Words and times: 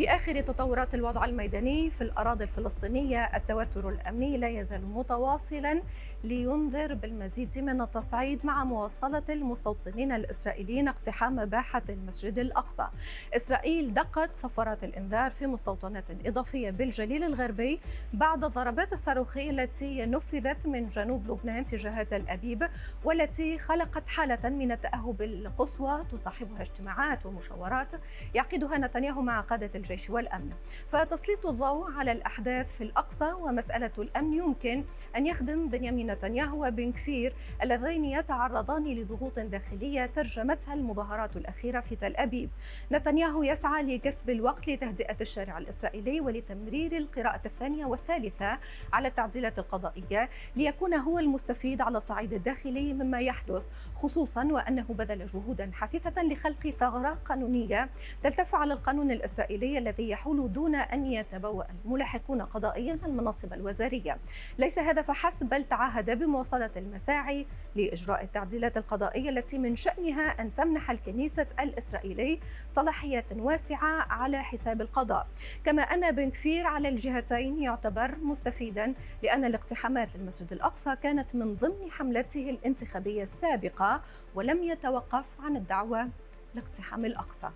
في 0.00 0.08
آخر 0.14 0.40
تطورات 0.40 0.94
الوضع 0.94 1.24
الميداني 1.24 1.90
في 1.90 2.00
الأراضي 2.00 2.44
الفلسطينية 2.44 3.24
التوتر 3.24 3.88
الأمني 3.88 4.36
لا 4.38 4.48
يزال 4.48 4.86
متواصلا 4.86 5.82
لينذر 6.24 6.94
بالمزيد 6.94 7.58
من 7.58 7.80
التصعيد 7.80 8.46
مع 8.46 8.64
مواصلة 8.64 9.22
المستوطنين 9.28 10.12
الإسرائيليين 10.12 10.88
اقتحام 10.88 11.44
باحة 11.44 11.82
المسجد 11.88 12.38
الأقصى. 12.38 12.88
إسرائيل 13.36 13.94
دقت 13.94 14.36
صفارات 14.36 14.84
الإنذار 14.84 15.30
في 15.30 15.46
مستوطنات 15.46 16.04
إضافية 16.26 16.70
بالجليل 16.70 17.24
الغربي 17.24 17.80
بعد 18.12 18.44
الضربات 18.44 18.92
الصاروخية 18.92 19.50
التي 19.50 20.06
نفذت 20.06 20.66
من 20.66 20.88
جنوب 20.88 21.30
لبنان 21.30 21.64
تجاه 21.64 22.02
تل 22.02 22.28
أبيب 22.28 22.68
والتي 23.04 23.58
خلقت 23.58 24.08
حالة 24.08 24.48
من 24.48 24.72
التأهب 24.72 25.22
القصوى 25.22 26.04
تصاحبها 26.12 26.60
اجتماعات 26.60 27.26
ومشاورات. 27.26 27.92
يعقدها 28.34 28.78
نتنياهو 28.78 29.22
مع 29.22 29.40
قادة 29.40 29.70
الجيش 29.74 29.89
والأمن. 30.10 30.50
فتسليط 30.88 31.46
الضوء 31.46 31.90
على 31.92 32.12
الأحداث 32.12 32.76
في 32.76 32.84
الأقصى 32.84 33.32
ومسألة 33.32 33.90
الأمن 33.98 34.34
يمكن 34.34 34.84
أن 35.16 35.26
يخدم 35.26 35.68
بنيامين 35.68 36.10
نتنياهو 36.10 36.66
وبن 36.66 36.92
كفير 36.92 37.32
اللذين 37.62 38.04
يتعرضان 38.04 38.84
لضغوط 38.84 39.38
داخلية 39.38 40.06
ترجمتها 40.06 40.74
المظاهرات 40.74 41.36
الأخيرة 41.36 41.80
في 41.80 41.96
تل 41.96 42.16
أبيب. 42.16 42.50
نتنياهو 42.92 43.42
يسعى 43.42 43.82
لكسب 43.82 44.30
الوقت 44.30 44.68
لتهدئة 44.68 45.16
الشارع 45.20 45.58
الإسرائيلي 45.58 46.20
ولتمرير 46.20 46.96
القراءة 46.96 47.40
الثانية 47.44 47.86
والثالثة 47.86 48.58
على 48.92 49.08
التعديلات 49.08 49.58
القضائية 49.58 50.28
ليكون 50.56 50.94
هو 50.94 51.18
المستفيد 51.18 51.80
على 51.80 51.98
الصعيد 51.98 52.32
الداخلي 52.32 52.92
مما 52.92 53.20
يحدث 53.20 53.66
خصوصا 53.94 54.44
وأنه 54.44 54.84
بذل 54.88 55.26
جهودا 55.26 55.70
حثيثة 55.74 56.22
لخلق 56.22 56.68
ثغرة 56.70 57.18
قانونية 57.24 57.90
تلتف 58.22 58.54
على 58.54 58.74
القانون 58.74 59.10
الإسرائيلي 59.10 59.79
الذي 59.80 60.10
يحول 60.10 60.52
دون 60.52 60.74
أن 60.74 61.06
يتبوأ 61.06 61.64
الملاحقون 61.84 62.42
قضائيا 62.42 62.98
المناصب 63.06 63.52
الوزارية. 63.52 64.18
ليس 64.58 64.78
هذا 64.78 65.02
فحسب 65.02 65.48
بل 65.48 65.64
تعهد 65.64 66.18
بمواصلة 66.18 66.70
المساعي 66.76 67.46
لإجراء 67.76 68.24
التعديلات 68.24 68.76
القضائية 68.76 69.30
التي 69.30 69.58
من 69.58 69.76
شأنها 69.76 70.40
أن 70.40 70.54
تمنح 70.54 70.90
الكنيسة 70.90 71.46
الإسرائيلي 71.60 72.40
صلاحيات 72.68 73.24
واسعة 73.32 74.12
على 74.12 74.42
حساب 74.42 74.80
القضاء. 74.80 75.26
كما 75.64 75.82
أن 75.82 76.10
بن 76.10 76.30
كفير 76.30 76.66
على 76.66 76.88
الجهتين 76.88 77.62
يعتبر 77.62 78.16
مستفيدا 78.22 78.94
لأن 79.22 79.44
الاقتحامات 79.44 80.16
للمسجد 80.16 80.52
الأقصى 80.52 80.96
كانت 80.96 81.34
من 81.34 81.56
ضمن 81.56 81.90
حملته 81.90 82.50
الانتخابية 82.50 83.22
السابقة 83.22 84.02
ولم 84.34 84.62
يتوقف 84.62 85.40
عن 85.40 85.56
الدعوة 85.56 86.08
لاقتحام 86.54 87.04
الأقصى. 87.04 87.50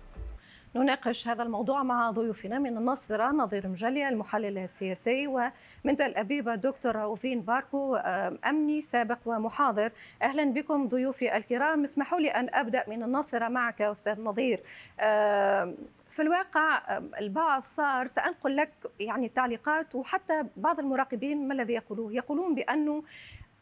نناقش 0.75 1.27
هذا 1.27 1.43
الموضوع 1.43 1.83
مع 1.83 2.11
ضيوفنا 2.11 2.59
من 2.59 2.77
الناصرة 2.77 3.31
نظير 3.31 3.67
مجلي 3.67 4.09
المحلل 4.09 4.57
السياسي 4.57 5.27
ومن 5.27 5.95
تل 5.95 6.15
أبيب 6.15 6.49
دكتور 6.49 6.95
روفين 6.95 7.41
باركو 7.41 7.95
أمني 8.49 8.81
سابق 8.81 9.17
ومحاضر. 9.25 9.91
أهلا 10.21 10.43
بكم 10.45 10.87
ضيوفي 10.87 11.37
الكرام. 11.37 11.83
اسمحوا 11.83 12.19
لي 12.19 12.29
أن 12.29 12.49
أبدأ 12.53 12.83
من 12.87 13.03
الناصرة 13.03 13.47
معك 13.47 13.81
أستاذ 13.81 14.21
نظير. 14.21 14.63
في 16.09 16.21
الواقع 16.21 16.81
البعض 17.19 17.61
صار 17.61 18.07
سأنقل 18.07 18.55
لك 18.55 18.71
يعني 18.99 19.25
التعليقات 19.25 19.95
وحتى 19.95 20.43
بعض 20.57 20.79
المراقبين 20.79 21.47
ما 21.47 21.53
الذي 21.53 21.73
يقولوه؟ 21.73 22.13
يقولون 22.13 22.55
بأنه 22.55 23.03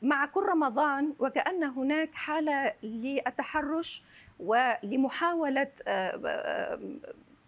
مع 0.02 0.26
كل 0.26 0.44
رمضان 0.44 1.14
وكأن 1.20 1.64
هناك 1.64 2.14
حالة 2.14 2.74
للتحرش 2.84 4.04
ولمحاولة 4.40 5.72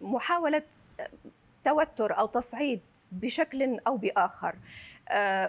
محاولة 0.00 0.62
توتر 1.64 2.18
أو 2.18 2.26
تصعيد 2.26 2.80
بشكل 3.12 3.78
أو 3.86 3.96
بآخر 3.96 4.54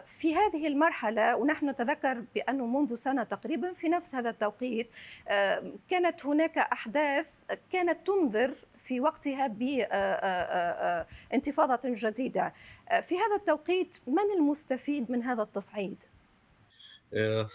في 0.05 0.35
هذه 0.35 0.67
المرحلة 0.67 1.35
ونحن 1.35 1.69
نتذكر 1.69 2.23
بأنه 2.35 2.65
منذ 2.65 2.95
سنة 2.95 3.23
تقريبا 3.23 3.73
في 3.73 3.89
نفس 3.89 4.15
هذا 4.15 4.29
التوقيت 4.29 4.89
كانت 5.89 6.25
هناك 6.25 6.57
أحداث 6.57 7.33
كانت 7.71 8.07
تنذر 8.07 8.53
في 8.79 9.01
وقتها 9.01 9.47
بانتفاضة 11.31 11.79
جديدة 11.85 12.53
في 13.01 13.15
هذا 13.15 13.35
التوقيت 13.35 13.97
من 14.07 14.31
المستفيد 14.37 15.11
من 15.11 15.23
هذا 15.23 15.41
التصعيد؟ 15.43 16.03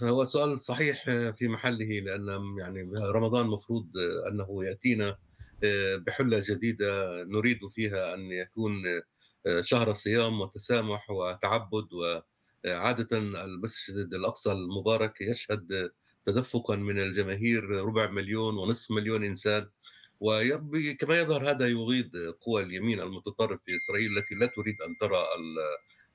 هو 0.02 0.24
سؤال 0.24 0.60
صحيح 0.62 1.04
في 1.10 1.48
محله 1.48 2.00
لأن 2.00 2.56
يعني 2.58 2.90
رمضان 2.94 3.46
مفروض 3.46 3.86
أنه 4.28 4.64
يأتينا 4.64 5.16
بحلة 5.96 6.42
جديدة 6.48 7.22
نريد 7.24 7.58
فيها 7.68 8.14
أن 8.14 8.20
يكون 8.20 8.82
شهر 9.60 9.92
صيام 9.92 10.40
وتسامح 10.40 11.10
وتعبد 11.10 11.88
وعادة 11.92 13.18
المسجد 13.18 14.14
الأقصى 14.14 14.52
المبارك 14.52 15.20
يشهد 15.20 15.90
تدفقا 16.26 16.76
من 16.76 16.98
الجماهير 16.98 17.64
ربع 17.64 18.10
مليون 18.10 18.56
ونصف 18.56 18.90
مليون 18.90 19.24
إنسان. 19.24 19.68
وكما 20.20 21.20
يظهر 21.20 21.50
هذا 21.50 21.66
يغيظ 21.68 22.10
قوى 22.40 22.62
اليمين 22.62 23.00
المتطرف 23.00 23.60
في 23.66 23.76
إسرائيل 23.76 24.18
التي 24.18 24.34
لا 24.34 24.46
تريد 24.46 24.76
أن 24.82 24.96
ترى 25.00 25.24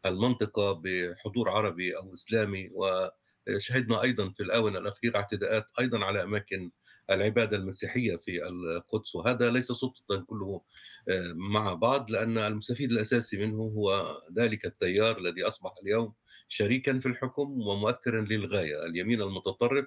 المنطقة 0.05 0.81
بحضور 0.83 1.49
عربي 1.49 1.97
أو 1.97 2.13
إسلامي. 2.13 2.69
و 2.73 3.07
شهدنا 3.57 4.01
أيضا 4.01 4.29
في 4.29 4.43
الآونة 4.43 4.79
الأخيرة 4.79 5.17
اعتداءات 5.17 5.67
أيضا 5.79 6.05
على 6.05 6.23
أماكن 6.23 6.71
العبادة 7.11 7.57
المسيحية 7.57 8.15
في 8.15 8.47
القدس 8.47 9.15
وهذا 9.15 9.51
ليس 9.51 9.71
سلطة 9.71 10.17
كله 10.27 10.61
مع 11.35 11.73
بعض 11.73 12.11
لأن 12.11 12.37
المستفيد 12.37 12.91
الأساسي 12.91 13.37
منه 13.37 13.57
هو 13.57 14.17
ذلك 14.37 14.65
التيار 14.65 15.17
الذي 15.17 15.43
أصبح 15.43 15.71
اليوم 15.83 16.13
شريكا 16.47 16.99
في 16.99 17.05
الحكم 17.05 17.61
ومؤثرا 17.61 18.21
للغاية. 18.21 18.85
اليمين 18.85 19.21
المتطرف 19.21 19.85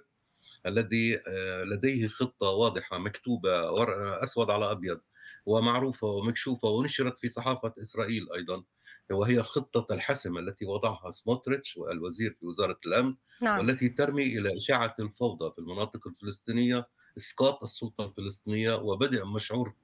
الذي 0.67 1.21
لديه 1.65 2.09
خطة 2.09 2.51
واضحة 2.51 2.99
مكتوبة 2.99 3.85
أسود 4.25 4.51
على 4.51 4.71
أبيض 4.71 5.01
ومعروفة 5.47 6.07
ومكشوفة 6.07 6.69
ونشرت 6.69 7.19
في 7.19 7.29
صحافة 7.29 7.75
إسرائيل 7.83 8.27
أيضا. 8.35 8.65
وهي 9.13 9.43
خطة 9.43 9.95
الحسم 9.95 10.39
التي 10.39 10.67
وضعها 10.67 11.11
سموتريتش 11.11 11.77
والوزير 11.77 12.37
في 12.41 12.47
وزارة 12.47 12.79
الأمن 12.87 13.17
نعم. 13.43 13.59
والتي 13.59 13.89
ترمي 13.89 14.27
إلى 14.27 14.57
إشاعة 14.57 14.95
الفوضى 15.01 15.53
في 15.53 15.59
المناطق 15.59 16.07
الفلسطينية 16.07 16.89
إسقاط 17.19 17.63
السلطة 17.63 18.05
الفلسطينية 18.07 18.75
وبدء 18.75 19.25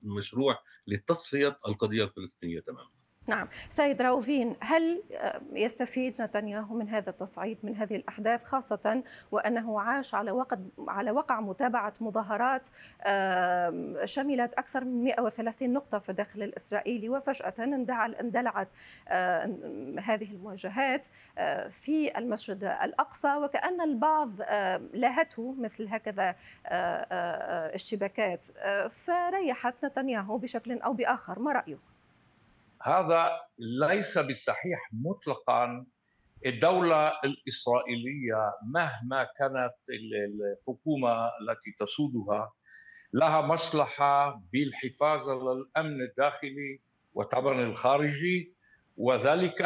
مشروع 0.03 0.59
لتصفية 0.87 1.59
القضية 1.69 2.05
الفلسطينية 2.05 2.61
تماما 2.61 2.96
نعم 3.27 3.49
سيد 3.69 4.03
راوفين 4.03 4.57
هل 4.61 5.03
يستفيد 5.53 6.23
نتنياهو 6.23 6.75
من 6.75 6.89
هذا 6.89 7.11
التصعيد 7.11 7.59
من 7.63 7.77
هذه 7.77 7.97
الأحداث 7.97 8.45
خاصة 8.45 9.03
وأنه 9.33 9.81
عاش 9.81 10.15
على 10.15 10.31
وقع 10.31 10.57
على 10.89 11.11
وقع 11.11 11.41
متابعة 11.41 11.95
مظاهرات 12.01 12.69
شملت 14.05 14.55
أكثر 14.55 14.85
من 14.85 15.05
130 15.05 15.73
نقطة 15.73 15.99
في 15.99 16.09
الداخل 16.09 16.43
الإسرائيلي 16.43 17.09
وفجأة 17.09 17.55
اندلعت 18.21 18.69
هذه 20.01 20.31
المواجهات 20.31 21.07
في 21.71 22.19
المسجد 22.19 22.65
الأقصى 22.65 23.37
وكأن 23.37 23.81
البعض 23.81 24.31
لاهته 24.93 25.55
مثل 25.59 25.89
هكذا 25.89 26.35
الشبكات 27.75 28.47
فريحت 28.91 29.85
نتنياهو 29.85 30.39
بشكل 30.39 30.81
أو 30.81 30.93
بآخر 30.93 31.39
ما 31.39 31.53
رأيك؟ 31.53 31.96
هذا 32.87 33.41
ليس 33.59 34.19
بالصحيح 34.19 34.91
مطلقا. 34.93 35.87
الدولة 36.47 37.09
الإسرائيلية 37.25 38.55
مهما 38.67 39.29
كانت 39.39 39.75
الحكومة 39.91 41.27
التي 41.27 41.73
تسودها 41.79 42.53
لها 43.13 43.41
مصلحة 43.41 44.43
بالحفاظ 44.53 45.29
على 45.31 45.53
الأمن 45.53 46.03
الداخلي 46.03 46.81
وطبعا 47.15 47.61
الخارجي 47.61 48.53
وذلك 48.97 49.61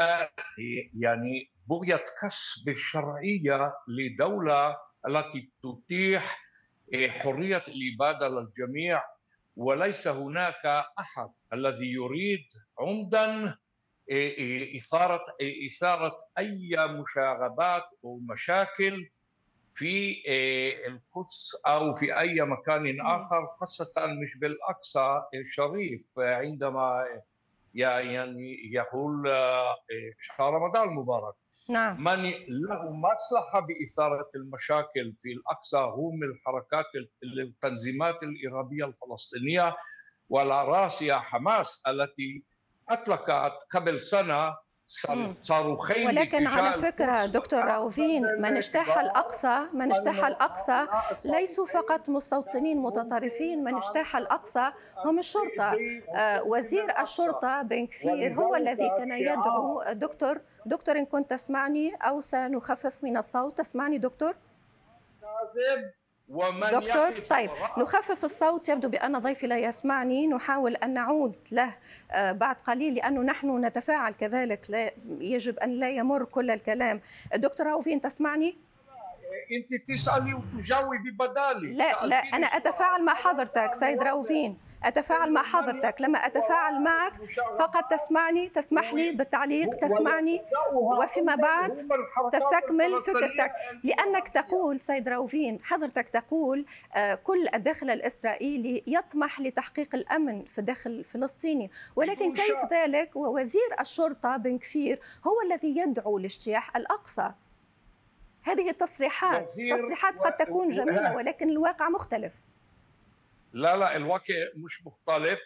يعني 0.99 1.50
بغية 1.69 2.05
كسب 2.23 2.69
الشرعية 2.69 3.75
لدولة 3.89 4.77
التي 5.09 5.50
تتيح 5.62 6.39
حرية 7.09 7.65
الإبادة 7.69 8.29
للجميع. 8.29 9.03
وليس 9.56 10.08
هناك 10.08 10.67
أحد 10.99 11.29
الذي 11.52 11.93
يريد 11.93 12.44
عمدا 12.79 13.56
إثارة 14.76 15.25
إثارة 15.67 16.19
أي 16.38 16.76
مشاغبات 17.00 17.85
أو 18.05 18.20
مشاكل 18.31 19.11
في 19.75 20.23
القدس 20.87 21.62
أو 21.67 21.93
في 21.93 22.19
أي 22.19 22.41
مكان 22.43 23.00
آخر 23.00 23.47
خاصة 23.61 23.93
مش 24.23 24.38
بالأقصى 24.38 25.23
الشريف 25.35 26.19
عندما 26.19 27.05
يعني 27.75 28.56
يقول 28.73 29.29
شهر 30.19 30.55
رمضان 30.55 30.88
المبارك. 30.88 31.35
نعم. 31.71 32.05
من 32.05 32.31
له 32.49 32.93
مصلحة 32.93 33.61
بإثارة 33.61 34.31
المشاكل 34.35 35.15
في 35.21 35.33
الأقصى 35.33 35.79
هم 35.79 36.23
الحركات 36.23 36.87
التنظيمات 37.23 38.23
الإرهابية 38.23 38.85
الفلسطينية 38.85 39.77
وعلى 40.29 40.65
راسها 40.65 41.19
حماس 41.19 41.83
التي 41.89 42.45
أطلقت 42.89 43.53
قبل 43.71 44.01
سنة 44.01 44.57
صاروخين 45.41 46.07
ولكن 46.07 46.47
على 46.47 46.73
فكرة 46.73 47.27
دكتور 47.27 47.65
راوفين 47.65 48.23
من 48.23 48.57
اجتاح 48.57 48.99
الأقصى 48.99 49.67
من 49.73 49.93
اجتاح 49.93 50.25
الأقصى 50.25 50.87
ليسوا 51.25 51.67
فقط 51.67 52.09
مستوطنين 52.09 52.79
متطرفين 52.79 53.65
من 53.65 53.75
اجتاح 53.77 54.17
الأقصى 54.17 54.73
هم 55.05 55.19
الشرطة. 55.19 55.77
آه، 56.17 56.43
وزير 56.43 57.01
الشرطة 57.03 57.63
بن 57.63 57.87
كفير 57.87 58.35
هو 58.35 58.55
الذي 58.57 58.89
كان 58.89 59.13
يدعو 59.13 59.83
دكتور 59.93 60.41
دكتور 60.67 60.99
إن 60.99 61.07
كنت 61.07 61.31
تسمعني 61.31 61.95
أو 61.95 62.21
سنخفف 62.21 63.05
من 63.05 63.17
الصوت 63.17 63.59
تسمعني 63.59 63.99
دكتور؟ 63.99 64.35
ومن 66.31 66.61
دكتور 66.61 67.21
طيب 67.31 67.50
نخفف 67.79 68.25
الصوت 68.25 68.69
يبدو 68.69 68.88
بأن 68.88 69.19
ضيفي 69.19 69.47
لا 69.47 69.59
يسمعني. 69.59 70.27
نحاول 70.27 70.75
أن 70.77 70.94
نعود 70.94 71.37
له 71.53 71.75
آه، 72.11 72.32
بعد 72.32 72.56
قليل 72.56 72.94
لأنه 72.94 73.21
نحن 73.21 73.65
نتفاعل 73.65 74.15
كذلك. 74.15 74.71
لا 74.71 74.91
يجب 75.21 75.59
أن 75.59 75.71
لا 75.71 75.91
يمر 75.91 76.25
كل 76.25 76.50
الكلام. 76.50 77.00
دكتور 77.35 77.67
راوفين 77.67 78.00
تسمعني؟ 78.00 78.70
انت 79.53 79.89
تسألي 79.89 80.35
وتجاوبي 80.35 81.11
بدالي 81.11 81.73
لا 81.73 82.07
لا 82.07 82.17
أنا 82.17 82.47
أتفاعل 82.47 83.05
مع 83.05 83.15
حضرتك 83.15 83.75
سيد 83.75 84.03
راوفين 84.03 84.59
أتفاعل 84.85 85.33
مع 85.33 85.43
حضرتك. 85.43 86.01
لما 86.01 86.19
أتفاعل 86.19 86.83
معك 86.83 87.13
فقط 87.59 87.91
تسمعني 87.91 88.49
تسمح 88.49 88.95
لي 88.95 89.11
بالتعليق 89.11 89.75
تسمعني 89.75 90.43
وفيما 90.73 91.35
بعد 91.35 91.75
تستكمل 92.33 93.01
فكرتك. 93.01 93.53
لأنك 93.85 94.29
تقول 94.29 94.81
سيد 94.81 95.09
راوفين 95.09 95.59
حضرتك 95.63 96.09
تقول 96.09 96.67
آه، 96.97 97.15
كل 97.15 97.49
الداخل 97.55 97.91
الإسرائيلي 97.91 98.83
يطمح 98.87 99.41
لتحقيق 99.41 99.95
الأمن 99.95 100.45
في 100.45 100.59
الداخل 100.59 100.91
الفلسطيني 100.91 101.71
ولكن 101.97 102.33
كيف 102.35 102.73
ذلك؟ 102.73 103.17
ووزير 103.17 103.81
الشرطة 103.81 104.37
بن 104.37 104.59
كفير 104.59 105.01
هو 105.27 105.41
الذي 105.47 105.79
يدعو 105.79 106.19
لاجتياح 106.19 106.77
الأقصى. 106.77 107.31
هذه 108.50 108.70
التصريحات 108.70 109.50
تصريحات 109.50 110.19
قد 110.19 110.37
تكون 110.37 110.69
جميلة 110.69 111.17
ولكن 111.17 111.50
الواقع 111.50 111.88
مختلف. 111.88 112.43
لا 113.52 113.76
لا 113.76 113.97
الواقع 113.97 114.35
مش 114.56 114.87
مختلف. 114.87 115.41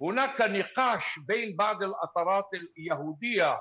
هناك 0.00 0.40
نقاش 0.40 1.18
بين 1.28 1.56
بعض 1.56 1.82
الأطرات 1.82 2.48
اليهودية 2.54 3.60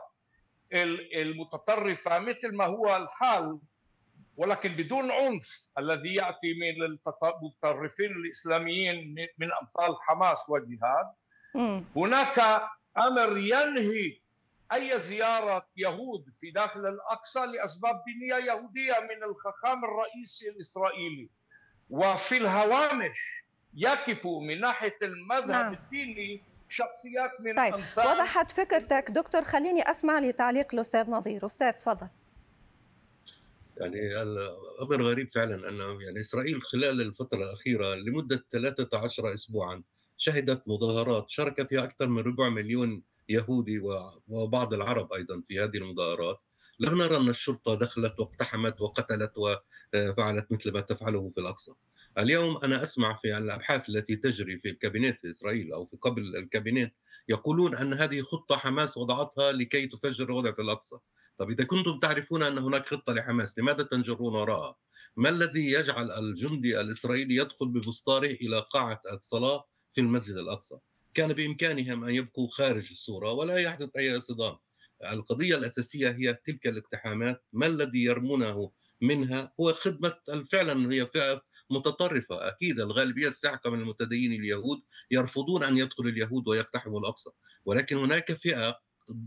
المتطرفة 1.16 2.20
مثل 2.20 2.56
ما 2.56 2.66
هو 2.66 2.96
الحال 2.96 3.60
ولكن 4.38 4.76
بدون 4.76 5.12
عنف 5.12 5.70
الذي 5.78 6.16
يأتي 6.16 6.54
من 6.54 6.84
المتطرفين 6.84 8.12
الإسلاميين 8.12 9.16
من 9.38 9.50
أمثال 9.62 9.96
حماس 10.02 10.50
والجهاد 10.50 11.06
هناك 11.96 12.40
أمر 12.98 13.38
ينهي 13.38 14.23
أي 14.74 15.00
زيارة 15.00 15.68
يهود 15.78 16.30
في 16.32 16.52
داخل 16.52 16.88
الأقصى 16.88 17.40
لأسباب 17.40 18.04
دينية 18.06 18.36
يهودية 18.36 19.00
من 19.10 19.24
الخخام 19.24 19.86
الرئيسي 19.86 20.50
الإسرائيلي. 20.50 21.30
وفي 21.90 22.38
الهوامش 22.38 23.44
يقف 23.74 24.28
من 24.28 24.62
ناحية 24.62 24.98
المذهب 25.02 25.50
نعم. 25.50 25.74
الديني 25.74 26.42
شخصيات 26.70 27.32
من 27.42 27.56
طيب 27.56 27.74
أمثال 27.74 28.08
وضحت 28.08 28.52
فكرتك 28.52 29.12
دكتور 29.12 29.44
خليني 29.44 29.92
أسمع 29.92 30.20
لتعليق 30.20 30.68
الأستاذ 30.74 31.10
نظير. 31.10 31.46
أستاذ 31.46 31.72
تفضل. 31.72 32.08
يعني 33.78 34.22
الامر 34.22 35.02
غريب 35.04 35.30
فعلا 35.36 35.70
ان 35.70 36.02
يعني 36.02 36.22
إسرائيل 36.22 36.62
خلال 36.62 37.02
الفترة 37.02 37.44
الأخيرة 37.44 37.96
لمدة 37.96 38.46
13 38.52 39.34
اسبوعا 39.34 39.84
شهدت 40.18 40.68
مظاهرات 40.68 41.30
شارك 41.30 41.70
فيها 41.70 41.84
أكثر 41.84 42.08
من 42.08 42.24
ربع 42.24 42.50
مليون 42.50 43.04
يهودي 43.30 43.82
وبعض 44.28 44.74
العرب 44.74 45.14
أيضا 45.14 45.42
في 45.48 45.60
هذه 45.60 45.78
المظاهرات 45.78 46.40
لم 46.80 46.98
نرى 46.98 47.18
أن 47.18 47.30
الشرطة 47.30 47.76
دخلت 47.76 48.20
واقتحمت 48.20 48.82
وقتلت 48.82 49.34
وفعلت 49.38 50.52
مثل 50.52 50.72
ما 50.74 50.80
تفعله 50.80 51.32
في 51.36 51.42
الأقصى. 51.42 51.72
اليوم 52.18 52.58
أنا 52.58 52.84
أسمع 52.84 53.20
في 53.22 53.38
الأبحاث 53.38 53.90
التي 53.90 54.16
تجري 54.16 54.60
في 54.60 54.70
الكابينت 54.70 55.20
في 55.22 55.32
إسرائيل 55.32 55.74
أو 55.74 55.86
في 55.86 55.98
قبل 55.98 56.36
الكابينت 56.36 56.94
يقولون 57.30 57.76
أن 57.76 57.94
هذه 57.94 58.22
خطة 58.22 58.58
حماس 58.58 58.98
وضعتها 58.98 59.52
لكي 59.52 59.88
تفجر 59.88 60.26
الوضع 60.26 60.52
في 60.52 60.62
الأقصى. 60.62 60.98
طب 61.38 61.50
إذا 61.50 61.64
كنتم 61.64 62.00
تعرفون 62.00 62.44
أن 62.44 62.58
هناك 62.58 62.86
خطة 62.88 63.14
لحماس 63.14 63.60
لماذا 63.60 63.84
تنجرون 63.84 64.36
وراءها؟ 64.36 64.76
ما 65.16 65.30
الذي 65.30 65.72
يجعل 65.72 66.12
الجندي 66.12 66.82
الإسرائيلي 66.82 67.36
يدخل 67.36 67.68
بمسطاره 67.68 68.32
إلى 68.32 68.66
قاعة 68.74 69.02
الصلاة 69.12 69.68
في 69.96 70.02
المسجد 70.02 70.36
الأقصى؟ 70.36 70.76
كان 71.14 71.34
بإمكانهم 71.34 72.04
أن 72.04 72.16
يبقوا 72.16 72.48
خارج 72.52 72.88
الصورة 72.92 73.32
ولا 73.32 73.58
يحدث 73.58 73.90
أي 73.98 74.22
صدام. 74.22 74.56
القضية 75.12 75.56
الأساسية 75.56 76.10
هي 76.10 76.34
تلك 76.34 76.68
الاقتحامات، 76.68 77.44
ما 77.54 77.68
الذي 77.68 78.04
يرمونه 78.04 78.72
منها؟ 79.02 79.54
هو 79.60 79.74
خدمة 79.74 80.16
فعلا 80.52 80.94
هي 80.94 81.08
فئة 81.08 81.42
متطرفة، 81.70 82.48
أكيد 82.48 82.80
الغالبية 82.80 83.28
الساحقة 83.28 83.70
من 83.70 83.80
المتدينين 83.80 84.42
اليهود 84.42 84.82
يرفضون 85.12 85.64
أن 85.64 85.78
يدخل 85.78 86.04
اليهود 86.08 86.48
ويقتحموا 86.48 87.00
الأقصى، 87.00 87.30
ولكن 87.66 87.98
هناك 87.98 88.34
فئة 88.34 88.80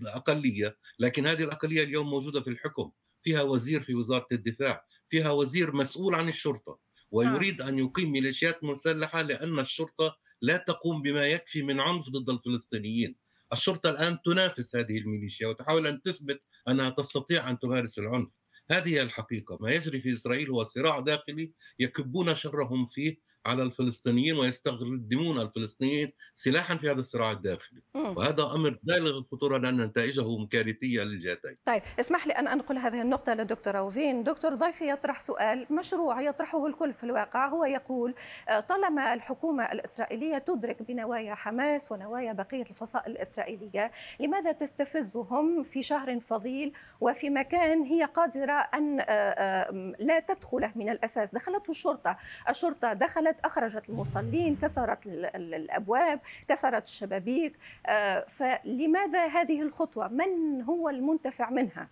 أقلية، 0.07 0.77
لكن 0.99 1.27
هذه 1.27 1.45
الأقلية 1.45 1.83
اليوم 1.83 2.11
موجودة 2.11 2.41
في 2.41 2.51
الحكم، 2.51 2.91
فيها 3.23 3.43
وزير 3.43 3.83
في 3.83 3.95
وزارة 3.95 4.27
الدفاع، 4.33 4.85
فيها 5.11 5.31
وزير 5.31 5.77
مسؤول 5.77 6.15
عن 6.15 6.29
الشرطة، 6.29 6.79
ويريد 7.11 7.63
أن 7.63 7.79
يقيم 7.79 8.13
ميليشيات 8.13 8.65
مسلحة 8.65 9.23
لأن 9.23 9.59
الشرطة 9.59 10.17
لا 10.43 10.57
تقوم 10.57 11.03
بما 11.03 11.27
يكفي 11.27 11.63
من 11.63 11.81
عنف 11.81 12.09
ضد 12.11 12.31
الفلسطينيين. 12.31 13.17
الشرطة 13.53 13.91
الآن 13.91 14.19
تنافس 14.25 14.77
هذه 14.77 14.99
الميليشيا 14.99 15.49
وتحاول 15.49 15.87
أن 15.87 16.03
تثبت 16.03 16.43
أنها 16.69 16.91
تستطيع 16.91 17.51
أن 17.51 17.59
تمارس 17.59 17.99
العنف. 17.99 18.29
هذه 18.71 18.89
هي 18.89 19.03
الحقيقة. 19.03 19.59
ما 19.61 19.71
يجري 19.71 20.01
في 20.01 20.13
إسرائيل 20.13 20.51
هو 20.51 20.63
صراع 20.63 21.01
داخلي 21.01 21.53
يكبون 21.79 22.35
شرهم 22.35 22.87
فيه 22.87 23.17
على 23.47 23.63
الفلسطينيين 23.63 24.37
ويستخدمون 24.37 25.41
الفلسطينيين 25.41 26.13
سلاحا 26.35 26.77
في 26.77 26.91
هذا 26.91 27.01
الصراع 27.01 27.33
الداخلي. 27.33 27.83
وهذا 27.95 28.43
أمر 28.43 28.79
بالغ 28.83 29.19
الخطورة 29.19 29.59
لأن 29.59 29.81
نتائجه 29.81 30.47
كارثية 30.47 31.03
للجهتين. 31.03 31.57
طيب 31.65 31.83
اسمح 32.01 32.27
لي 32.27 32.33
أن 32.33 32.49
أنقل 32.49 32.79
هذه 32.79 33.03
النقطة 33.03 33.35
للدكتور 33.35 33.79
أوفين، 33.79 34.25
دكتور 34.25 34.55
ضيفي 34.55 34.91
يطرح 34.91 35.21
سؤال 35.21 35.67
مشروع 35.71 36.21
يطرحه 36.21 36.67
الكل 36.67 36.93
في 36.93 37.05
الواقع. 37.05 37.49
هو 37.49 37.65
يقول 37.65 38.15
آه، 38.49 38.61
طالما 38.61 39.15
الحكومة 39.15 39.65
الإسرائيلية 39.73 40.39
تدرك 40.39 40.83
بنوايا 40.83 41.35
حماس 41.35 41.93
ونوايا 41.93 42.33
بقية 42.33 42.63
الفصائل 42.71 43.13
الإسرائيلية، 43.13 43.91
لماذا 44.21 44.53
تستفزهم 44.53 45.63
في 45.63 45.83
شهر 45.83 46.21
فضيل 46.21 46.73
وفي 47.01 47.31
مكان 47.31 47.83
هي 47.83 48.05
قادرة 48.05 48.53
أن 48.53 49.01
آه، 49.01 49.05
آه، 49.05 49.95
لا 49.99 50.21
تدخله 50.21 50.73
من 50.77 50.89
الأساس، 50.89 51.35
دخلته 51.35 51.71
الشرطة، 51.71 52.17
الشرطة 52.49 52.93
دخلت 52.93 53.36
أخرجت 53.45 53.89
المصلين 53.89 54.57
كسرت 54.57 55.07
الأبواب 55.07 56.21
كسرت 56.49 56.85
الشبابيك. 56.85 57.59
آه، 57.87 58.21
فلماذا 58.29 59.27
هذه 59.27 59.63
الخطوة؟ 59.63 60.09
من 60.09 60.63
هو 60.63 60.89
المنتفع 60.89 61.51
منها؟ 61.51 61.89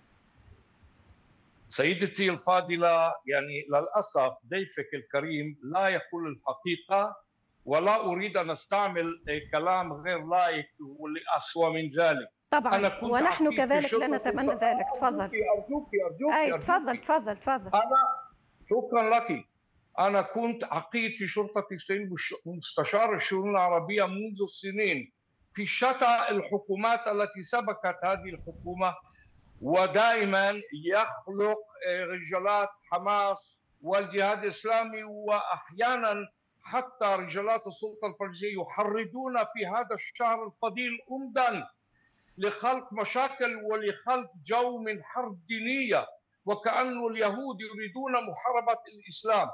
سيدتي 1.69 2.31
الفاضلة 2.31 3.13
يعني 3.27 3.67
للأسف 3.69 4.33
ضيفك 4.51 4.89
الكريم 4.95 5.59
لا 5.63 5.89
يقول 5.89 6.29
الحقيقة 6.29 7.17
ولا 7.65 8.05
أريد 8.05 8.37
أن 8.37 8.51
أستعمل 8.51 9.25
كلام 9.53 9.93
غير 9.93 10.27
لائق 10.27 10.67
والأسوأ 10.81 11.71
من 11.71 11.89
ذلك. 11.89 12.29
طبعا 12.51 12.77
أنا 12.77 12.89
كنت 12.89 13.11
ونحن 13.11 13.57
كذلك 13.57 13.95
لا 13.95 14.07
نتمنى 14.07 14.55
ذلك. 14.55 14.87
تفضل. 14.95 15.21
أرجوك 15.21 15.89
أرجوك 16.11 16.33
أي 16.33 16.59
تفضل 16.59 16.99
تفضل 16.99 17.37
تفضل. 17.37 17.71
أنا 17.75 18.05
شكرا 18.71 19.11
لك. 19.11 19.54
أنا 19.99 20.23
كنت 20.23 20.65
عقيد 20.65 21.11
في 21.13 21.27
شرطة 21.27 21.67
إسرائيل 21.75 22.11
مستشار 22.47 23.15
الشؤون 23.15 23.51
العربية 23.51 24.05
منذ 24.05 24.47
سنين 24.47 25.13
في 25.55 25.67
شتى 25.67 26.27
الحكومات 26.31 27.09
التي 27.09 27.43
سبقت 27.43 28.05
هذه 28.05 28.25
الحكومة 28.35 28.95
ودائما 29.61 30.61
يخلق 30.87 31.59
رجالات 32.13 32.69
حماس 32.91 33.61
والجهاد 33.83 34.43
الإسلامي 34.43 35.03
وأحيانا 35.05 36.15
حتى 36.63 37.05
رجالات 37.05 37.67
السلطة 37.67 38.07
الفلسطينية 38.07 38.63
يحرضون 38.63 39.39
في 39.39 39.67
هذا 39.67 39.95
الشهر 39.95 40.47
الفضيل 40.47 40.99
أمدا 41.13 41.67
لخلق 42.39 42.93
مشاكل 42.93 43.57
ولخلق 43.65 44.31
جو 44.47 44.79
من 44.79 45.05
حرب 45.05 45.47
دينية 45.47 46.07
وكأن 46.45 47.07
اليهود 47.07 47.57
يريدون 47.61 48.13
محاربة 48.13 48.81
الإسلام. 48.95 49.49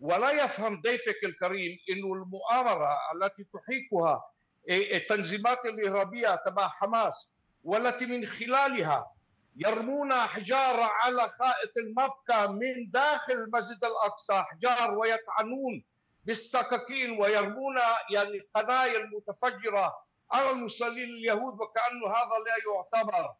ولا 0.00 0.30
يفهم 0.30 0.80
ضيفك 0.80 1.24
الكريم 1.24 1.78
أن 1.90 2.12
المؤامرة 2.22 2.96
التي 3.14 3.44
تحيكها 3.54 4.24
التنظيمات 4.70 5.64
الإرهابية 5.64 6.34
تبع 6.46 6.68
حماس 6.68 7.32
والتي 7.64 8.06
من 8.06 8.26
خلالها 8.26 9.10
يرمون 9.56 10.12
حجارة 10.12 10.82
على 10.84 11.20
خائط 11.38 11.72
المبكى 11.76 12.52
من 12.52 12.90
داخل 12.90 13.32
المسجد 13.32 13.84
الأقصى 13.84 14.32
احجار 14.32 14.98
ويطعنون 14.98 15.84
بالسكاكين 16.24 17.20
ويرمون 17.20 17.76
يعني 18.10 18.40
قنايا 18.54 18.98
المتفجره 18.98 19.94
على 20.32 20.50
المصلين 20.50 21.08
اليهود 21.08 21.54
وكأنه 21.60 22.06
هذا 22.06 22.38
لا 22.46 22.54
يعتبر. 22.74 23.34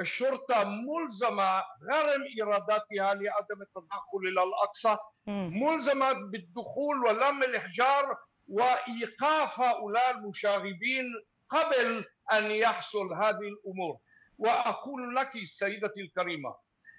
الشرطة 0.00 0.64
ملزمة 0.64 1.62
غرم 1.92 2.22
ايراداتها 2.38 3.14
لعدم 3.14 3.62
التدخل 3.62 4.18
إلى 4.28 4.42
الأقصى 4.42 4.96
ملزمة 5.62 6.12
بالدخول 6.12 6.96
ولم 7.06 7.42
الإحجار 7.42 8.16
وإيقاف 8.48 9.60
هؤلاء 9.60 10.10
المشاغبين 10.10 11.04
قبل 11.48 12.04
أن 12.32 12.50
يحصل 12.50 13.12
هذه 13.12 13.48
الأمور. 13.54 13.98
وأقول 14.38 15.14
لك 15.16 15.30
سيدتي 15.44 16.00
الكريمة 16.00 16.54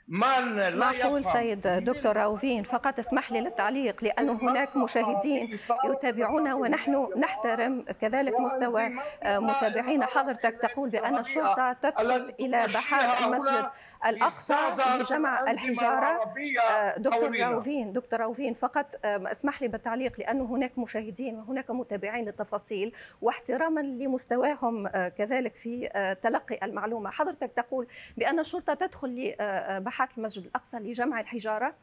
من 0.07 0.55
لا 0.55 0.75
معقول 0.75 1.25
سيد 1.25 1.61
دكتور 1.67 2.17
راوفين 2.17 2.63
فقط 2.63 2.99
اسمح 2.99 3.31
لي 3.31 3.41
للتعليق 3.41 4.03
لأن 4.03 4.29
هناك 4.29 4.77
مشاهدين 4.77 5.59
يتابعونا 5.85 6.53
ونحن 6.53 7.07
نحترم 7.17 7.85
كذلك 8.01 8.39
مستوى 8.39 8.89
متابعينا 9.25 10.05
حضرتك 10.05 10.57
تقول 10.61 10.89
بأن 10.89 11.17
الشرطة 11.17 11.73
تدخل 11.73 12.33
إلى 12.39 12.65
بحار 12.75 13.27
المسجد 13.27 13.69
الأقصى 14.05 14.55
لجمع 14.99 15.51
الحجارة. 15.51 16.33
آه، 16.71 16.97
دكتور 16.97 17.39
راوفين 17.39 17.93
دكتور 17.93 18.19
راوفين 18.19 18.53
فقط 18.53 18.95
اسمح 19.05 19.61
لي 19.61 19.67
بالتعليق 19.67 20.19
لأن 20.19 20.41
هناك 20.41 20.77
مشاهدين 20.79 21.39
وهناك 21.39 21.71
متابعين 21.71 22.25
للتفاصيل 22.25 22.93
واحتراما 23.21 23.81
لمستواهم 23.81 24.87
آه، 24.87 25.07
كذلك 25.07 25.55
في 25.55 25.89
آه، 25.93 26.13
تلقي 26.13 26.59
المعلومة. 26.63 27.09
حضرتك 27.09 27.51
تقول 27.55 27.87
بأن 28.17 28.39
الشرطة 28.39 28.73
تدخل 28.73 29.35
لبحار 29.39 29.94
ساحات 29.95 30.17
المسجد 30.17 30.45
الأقصى 30.45 30.77
لجمع 30.77 31.19
الحجارة؟ 31.19 31.75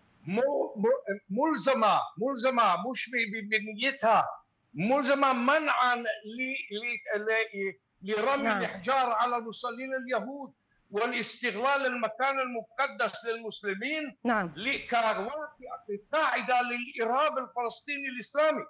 ملزمة 1.30 2.00
ملزمة 2.18 2.90
مش 2.90 3.10
بنيتها 3.50 4.28
ملزمة 4.74 5.32
منعا 5.32 6.04
لرمي 8.02 8.42
نعم. 8.42 8.60
الحجار 8.60 9.10
على 9.10 9.36
المصلين 9.36 9.94
اليهود 9.94 10.52
والاستغلال 10.90 11.86
المكان 11.86 12.40
المقدس 12.40 13.24
للمسلمين 13.24 14.16
نعم 14.24 14.52
كقاعده 15.88 16.60
للإرهاب 16.62 17.38
الفلسطيني 17.38 18.08
الإسلامي 18.08 18.64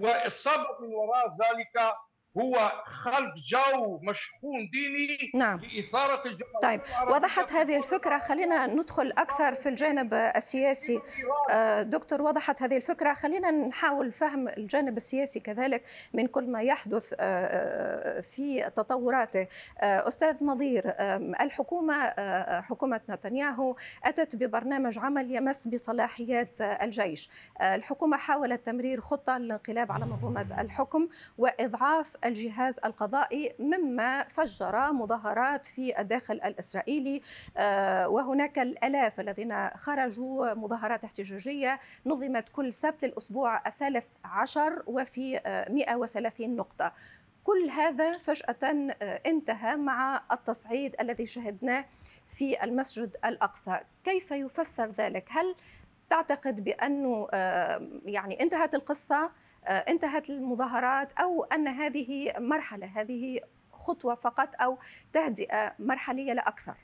والسبب 0.00 0.76
من 0.80 0.94
وراء 0.94 1.26
ذلك 1.26 1.92
هو 2.38 2.82
خلق 2.84 3.34
جو 3.36 3.98
مشحون 4.02 4.70
ديني 4.72 5.30
نعم. 5.34 5.60
لإثارة 5.60 6.26
الجماهير 6.26 6.60
طيب 6.62 6.80
وضحت 7.08 7.52
هذه 7.52 7.76
الفكرة 7.76 8.18
خلينا 8.18 8.66
ندخل 8.66 9.12
أكثر 9.18 9.54
في 9.54 9.68
الجانب 9.68 10.14
السياسي. 10.14 11.00
آه، 11.50 11.82
دكتور 11.82 12.22
وضحت 12.22 12.62
هذه 12.62 12.76
الفكرة 12.76 13.14
خلينا 13.14 13.50
نحاول 13.50 14.12
فهم 14.12 14.48
الجانب 14.48 14.96
السياسي 14.96 15.40
كذلك 15.40 15.82
من 16.14 16.26
كل 16.26 16.50
ما 16.50 16.62
يحدث 16.62 17.12
آه، 17.12 17.16
آه، 17.20 18.20
في 18.20 18.70
تطوراته. 18.76 19.46
أستاذ 19.82 20.44
نظير 20.44 20.94
الحكومة 21.40 22.12
حكومة 22.60 23.00
نتنياهو 23.10 23.76
أتت 24.04 24.36
ببرنامج 24.36 24.98
عمل 24.98 25.36
يمس 25.36 25.68
بصلاحيات 25.68 26.60
الجيش. 26.60 27.30
الحكومة 27.62 28.16
حاولت 28.16 28.66
تمرير 28.66 29.00
خطة 29.00 29.38
للانقلاب 29.38 29.92
على 29.92 30.04
منظومة 30.04 30.60
الحكم 30.60 31.08
وإضعاف 31.38 32.16
الجهاز 32.24 32.74
القضائي 32.84 33.54
مما 33.58 34.24
فجر 34.28 34.92
مظاهرات 34.92 35.66
في 35.66 36.00
الداخل 36.00 36.34
الإسرائيلي. 36.34 37.22
آه، 37.56 38.08
وهناك 38.08 38.58
الألاف 38.58 39.20
الذين 39.20 39.70
خرجوا 39.70 40.54
مظاهرات 40.54 41.04
احتجاجية 41.04 41.80
نظمت 42.06 42.48
كل 42.48 42.72
سبت 42.72 43.04
الأسبوع 43.04 43.66
الثالث 43.66 44.06
عشر 44.24 44.82
وفي 44.86 45.40
130 45.70 46.50
آه، 46.50 46.54
نقطة. 46.54 46.92
كل 47.44 47.70
هذا 47.70 48.12
فجأة 48.12 48.56
آه، 49.02 49.20
انتهى 49.26 49.76
مع 49.76 50.22
التصعيد 50.32 50.96
الذي 51.00 51.26
شهدناه 51.26 51.84
في 52.28 52.64
المسجد 52.64 53.16
الأقصى. 53.24 53.80
كيف 54.04 54.30
يفسر 54.30 54.86
ذلك؟ 54.86 55.28
هل 55.30 55.54
تعتقد 56.10 56.64
بأنه 56.64 57.28
يعني 58.04 58.42
انتهت 58.42 58.74
القصة؟ 58.74 59.30
انتهت 59.68 60.30
المظاهرات 60.30 61.12
أو 61.12 61.44
أن 61.44 61.68
هذه 61.68 62.32
مرحلة 62.38 62.86
هذه 62.86 63.40
خطوة 63.72 64.14
فقط 64.14 64.48
أو 64.62 64.78
تهدئة 65.12 65.74
مرحلية 65.78 66.32
لا 66.32 66.48
أكثر. 66.48 66.74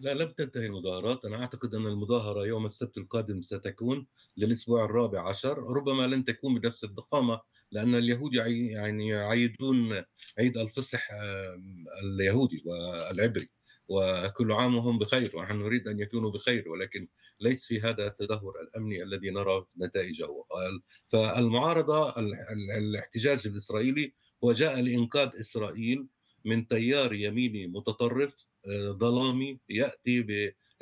لا 0.00 0.14
لم 0.14 0.30
تنتهي 0.30 0.66
المظاهرات. 0.66 1.24
أنا 1.24 1.42
أعتقد 1.42 1.74
أن 1.74 1.86
المظاهرة 1.86 2.46
يوم 2.46 2.66
السبت 2.66 2.96
القادم 2.96 3.42
ستكون 3.42 4.06
للأسبوع 4.36 4.84
الرابع 4.84 5.28
عشر. 5.28 5.58
ربما 5.58 6.06
لن 6.06 6.24
تكون 6.24 6.60
بنفس 6.60 6.84
الضخامة 6.84 7.40
لأن 7.72 7.94
اليهود 7.94 8.34
يعني 8.34 9.08
يعيدون 9.08 10.02
عيد 10.38 10.56
الفصح 10.56 11.08
اليهودي 12.04 12.62
والعبري 12.66 13.48
وكل 13.88 14.52
عام 14.52 14.76
وهم 14.76 14.98
بخير 14.98 15.36
ونحن 15.36 15.56
نريد 15.56 15.88
أن 15.88 16.00
يكونوا 16.00 16.30
بخير 16.30 16.68
ولكن 16.68 17.08
ليس 17.42 17.64
في 17.64 17.80
هذا 17.80 18.06
التدهور 18.06 18.60
الأمني 18.60 19.02
الذي 19.02 19.30
نرى 19.30 19.66
نتائجه. 19.80 20.44
فالمعارضة 21.08 22.14
الاحتجاج 22.78 23.46
الإسرائيلي 23.46 24.12
هو 24.44 24.52
جاء 24.52 24.80
لإنقاذ 24.80 25.30
إسرائيل 25.40 26.06
من 26.44 26.68
تيار 26.68 27.14
يميني 27.14 27.66
متطرف 27.66 28.34
آه، 28.66 28.90
ظلامي 28.90 29.58
يأتي 29.68 30.26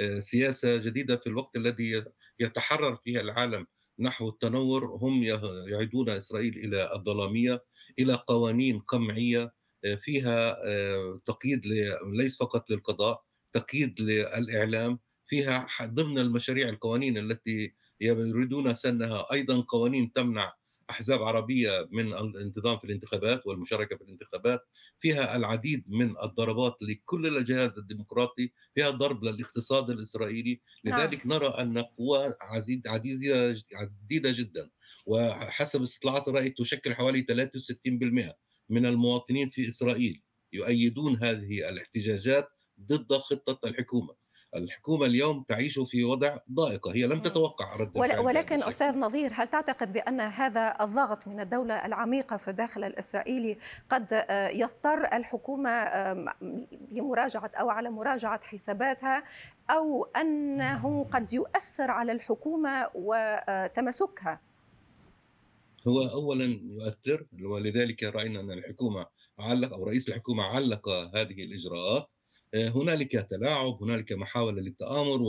بسياسة 0.00 0.76
جديدة 0.76 1.16
في 1.16 1.26
الوقت 1.26 1.56
الذي 1.56 2.04
يتحرر 2.40 2.96
فيه 2.96 3.20
العالم 3.20 3.66
نحو 3.98 4.28
التنور. 4.28 4.84
هم 4.84 5.24
يعيدون 5.68 6.10
إسرائيل 6.10 6.56
إلى 6.56 6.94
الظلامية 6.94 7.64
إلى 7.98 8.14
قوانين 8.14 8.78
قمعية 8.78 9.52
آه، 9.84 9.94
فيها 9.94 10.56
آه، 10.66 11.20
تقييد 11.26 11.66
ليس 12.12 12.36
فقط 12.36 12.70
للقضاء 12.70 13.22
تقييد 13.52 14.00
للإعلام 14.00 14.98
فيها 15.30 15.68
ضمن 15.82 16.18
المشاريع 16.18 16.68
القوانين 16.68 17.18
التي 17.18 17.74
يريدون 18.00 18.74
سنها. 18.74 19.26
أيضا 19.32 19.60
قوانين 19.60 20.12
تمنع 20.12 20.52
أحزاب 20.90 21.22
عربية 21.22 21.88
من 21.90 22.12
الانتظام 22.12 22.78
في 22.78 22.84
الانتخابات 22.84 23.46
والمشاركة 23.46 23.96
في 23.96 24.02
الانتخابات. 24.02 24.60
فيها 25.00 25.36
العديد 25.36 25.84
من 25.88 26.14
الضربات 26.22 26.76
لكل 26.82 27.36
الجهاز 27.36 27.78
الديمقراطي. 27.78 28.52
فيها 28.74 28.90
ضرب 28.90 29.24
للاقتصاد 29.24 29.90
الإسرائيلي. 29.90 30.60
نعم. 30.84 31.00
لذلك 31.00 31.26
نرى 31.26 31.48
أن 31.48 31.78
قوى 31.78 32.34
عديده 32.42 32.90
عديدة 33.72 34.30
جدا. 34.32 34.70
وحسب 35.06 35.82
استطلاعات 35.82 36.28
الرأي 36.28 36.50
تشكل 36.50 36.94
حوالي 36.94 37.22
63% 37.22 38.34
من 38.68 38.86
المواطنين 38.86 39.50
في 39.50 39.68
إسرائيل 39.68 40.22
يؤيدون 40.52 41.24
هذه 41.24 41.68
الاحتجاجات 41.68 42.48
ضد 42.80 43.12
خطة 43.12 43.68
الحكومة. 43.68 44.14
الحكومة 44.56 45.06
اليوم 45.06 45.44
تعيش 45.48 45.78
في 45.78 46.04
وضع 46.04 46.38
ضائقه 46.52 46.94
هي 46.94 47.06
لم 47.06 47.20
تتوقع 47.22 47.76
رد 47.76 47.98
ولكن 48.18 48.62
أستاذ 48.62 48.98
نظير 48.98 49.30
هل 49.34 49.48
تعتقد 49.48 49.92
بأن 49.92 50.20
هذا 50.20 50.76
الضغط 50.80 51.28
من 51.28 51.40
الدولة 51.40 51.86
العميقة 51.86 52.36
في 52.36 52.48
الداخل 52.48 52.84
الإسرائيلي 52.84 53.56
قد 53.90 54.08
آه، 54.12 54.48
يضطر 54.48 55.16
الحكومة 55.16 55.70
لمراجعة 56.92 57.50
أو 57.54 57.70
على 57.70 57.90
مراجعة 57.90 58.40
حساباتها 58.44 59.24
أو 59.70 60.04
أنه 60.04 61.06
قد 61.12 61.32
يؤثر 61.32 61.90
على 61.90 62.12
الحكومة 62.12 62.90
وتمسكها 62.94 64.40
هو 65.88 66.02
اولا 66.02 66.44
يؤثر 66.44 67.26
ولذلك 67.42 68.02
رأينا 68.02 68.40
أن 68.40 68.50
الحكومة 68.50 69.06
علق 69.38 69.74
أو 69.74 69.84
رئيس 69.84 70.08
الحكومة 70.08 70.42
علق 70.42 70.88
هذه 70.88 71.44
الإجراءات. 71.44 72.10
هنالك 72.54 73.26
تلاعب 73.30 73.82
هنالك 73.82 74.12
محاولة 74.12 74.60
للتآمر 74.62 75.22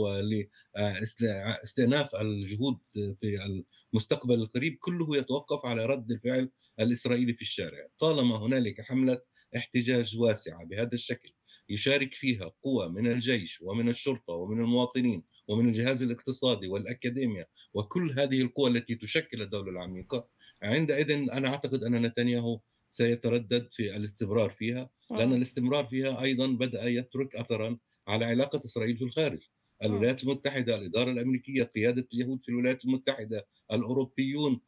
ولاستئناف 0.74 2.14
الجهود 2.14 2.78
في 2.94 3.62
المستقبل 3.94 4.34
القريب. 4.34 4.76
كله 4.80 5.16
يتوقف 5.16 5.66
على 5.66 5.86
رد 5.86 6.10
الفعل 6.10 6.50
الإسرائيلي 6.80 7.34
في 7.34 7.42
الشارع. 7.42 7.86
طالما 7.98 8.36
هنالك 8.36 8.80
حملة 8.80 9.20
احتجاج 9.56 10.16
واسعة 10.16 10.64
بهذا 10.64 10.94
الشكل 10.94 11.32
يشارك 11.68 12.14
فيها 12.14 12.52
قوى 12.62 12.88
من 12.88 13.06
الجيش 13.06 13.60
ومن 13.62 13.88
الشرطة 13.88 14.34
ومن 14.34 14.60
المواطنين 14.60 15.22
ومن 15.48 15.68
الجهاز 15.68 16.02
الاقتصادي 16.02 16.68
والأكاديمية 16.68 17.48
وكل 17.74 18.20
هذه 18.20 18.42
القوى 18.42 18.70
التي 18.70 18.94
تشكل 18.94 19.42
الدولة 19.42 19.70
العميقة 19.70 20.28
عندئذ 20.62 21.10
أنا 21.10 21.48
أعتقد 21.48 21.84
أن 21.84 22.02
نتنياهو 22.06 22.60
سيتردد 22.92 23.68
في 23.72 23.96
الاستمرار 23.96 24.50
فيها 24.50 24.90
لأن 25.10 25.32
الاستمرار 25.32 25.86
فيها 25.86 26.22
أيضا 26.22 26.46
بدأ 26.46 26.84
يترك 26.84 27.36
أثرا 27.36 27.78
على 28.08 28.24
علاقة 28.24 28.62
إسرائيل 28.64 28.96
في 28.96 29.04
الخارج. 29.04 29.48
الولايات 29.84 30.24
المتحدة 30.24 30.76
الإدارة 30.76 31.10
الأمريكية 31.10 31.62
قيادة 31.62 32.08
اليهود 32.14 32.40
في 32.42 32.48
الولايات 32.48 32.84
المتحدة 32.84 33.46
الأوروبيون 33.72 34.60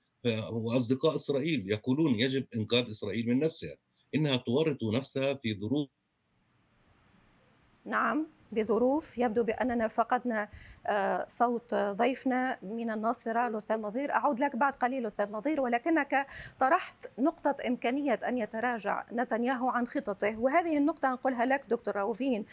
وأصدقاء 0.51 1.15
إسرائيل 1.15 1.71
يقولون 1.71 2.21
يجب 2.21 2.47
إنقاذ 2.57 2.91
إسرائيل 2.91 3.29
من 3.29 3.39
نفسها 3.39 3.77
إنها 4.15 4.37
تورط 4.37 4.79
نفسها 4.83 5.35
في 5.35 5.55
ظروف 5.61 5.89
نعم. 7.85 8.27
بظروف 8.55 9.19
يبدو 9.19 9.45
بأننا 9.45 9.89
فقدنا 9.89 10.49
آه، 10.87 11.27
صوت 11.29 11.75
ضيفنا 11.75 12.59
من 12.63 12.91
الناصرة 12.91 13.47
الأستاذ 13.47 13.81
نظير. 13.81 14.13
أعود 14.13 14.39
لك 14.39 14.57
بعد 14.57 14.73
قليل 14.73 15.07
أستاذ 15.07 15.33
نظير 15.33 15.61
ولكنك 15.61 16.27
طرحت 16.59 17.11
نقطة 17.19 17.57
إمكانية 17.67 18.19
أن 18.29 18.39
يتراجع 18.39 19.05
نتنياهو 19.13 19.69
عن 19.69 19.87
خططه 19.87 20.39
وهذه 20.39 20.79
النقطة 20.79 21.09
أنقلها 21.09 21.45
لك 21.47 21.65
دكتور 21.69 21.97
راوفين 21.97 22.45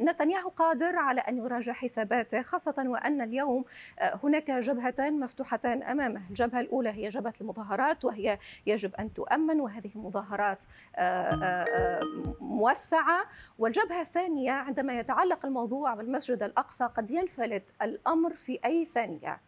نتنياهو 0.00 0.48
قادر 0.48 0.96
على 0.96 1.20
أن 1.20 1.38
يراجع 1.38 1.72
حساباته 1.72 2.42
خاصة 2.42 2.74
وأن 2.78 3.20
اليوم 3.20 3.64
آه، 3.98 4.20
هناك 4.24 4.50
جبهتان 4.50 5.20
مفتوحتان 5.20 5.82
أمامه. 5.82 6.22
الجبهة 6.30 6.60
الأولى 6.60 6.90
هي 6.90 7.08
جبهة 7.08 7.34
المظاهرات 7.40 8.04
وهي 8.04 8.38
يجب 8.66 8.94
أن 8.94 9.14
تؤمن 9.14 9.60
وهذه 9.60 9.90
مظاهرات 9.94 10.64
آه، 10.96 12.00
موسعة. 12.40 13.24
والجبهة 13.58 14.00
الثانية 14.00 14.52
عندما 14.52 14.98
يتعلق 14.98 15.35
الموضوع 15.44 15.94
بالمسجد 15.94 16.42
الأقصى 16.42 16.84
قد 16.84 17.10
ينفلت 17.10 17.74
الأمر 17.82 18.34
في 18.34 18.58
أي 18.64 18.84
ثانية 18.84 19.40